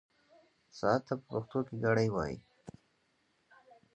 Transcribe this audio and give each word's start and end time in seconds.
ساعت 0.77 1.01
ته 1.07 1.13
په 1.19 1.25
پښتو 1.29 1.59
کې 1.67 1.75
ګړۍ 1.83 2.07
وايي. 2.11 2.37